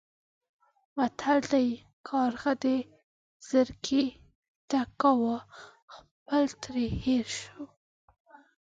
متل 0.95 1.39
دی: 1.51 1.67
کارغه 2.07 2.51
د 2.63 2.65
زرکې 3.49 4.03
تګ 4.71 4.89
کاوه 5.01 5.37
خپل 5.95 6.43
ترې 6.61 6.87
هېر 7.03 7.27
شو. 7.39 7.63